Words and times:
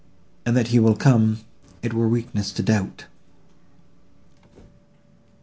—and 0.47 0.57
that 0.57 0.69
he 0.69 0.79
will 0.79 0.95
come—it 0.95 1.93
were 1.93 2.07
weakness 2.09 2.51
to 2.51 2.63
doubt." 2.63 3.05